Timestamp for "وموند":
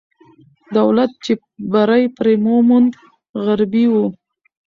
2.43-2.91